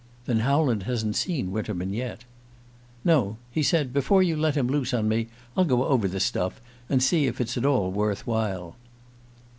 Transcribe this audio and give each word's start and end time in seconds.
"Then 0.25 0.39
Howland 0.39 0.81
hasn't 0.89 1.15
seen 1.15 1.51
Winterman 1.51 1.93
yet?" 1.93 2.23
"No. 3.05 3.37
He 3.51 3.61
said: 3.61 3.93
'Before 3.93 4.23
you 4.23 4.35
let 4.35 4.57
him 4.57 4.65
loose 4.65 4.95
on 4.95 5.07
me 5.07 5.27
I'll 5.55 5.63
go 5.63 5.85
over 5.85 6.07
the 6.07 6.19
stuff, 6.19 6.59
and 6.89 7.03
see 7.03 7.27
if 7.27 7.39
it's 7.39 7.55
at 7.55 7.67
all 7.67 7.91
worth 7.91 8.25
while. 8.25 8.77